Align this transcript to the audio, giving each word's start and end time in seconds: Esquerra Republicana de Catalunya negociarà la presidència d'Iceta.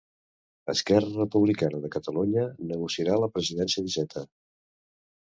Esquerra 0.71 1.09
Republicana 1.17 1.81
de 1.83 1.91
Catalunya 1.95 2.45
negociarà 2.71 3.19
la 3.25 3.29
presidència 3.35 3.85
d'Iceta. 3.89 4.25